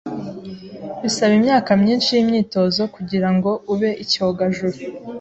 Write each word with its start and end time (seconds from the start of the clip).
Bisaba 1.01 1.33
imyaka 1.39 1.69
myinshi 1.81 2.09
yimyitozo 2.13 2.81
kugirango 2.95 3.49
ube 3.73 3.89
icyogajuru. 4.03 4.77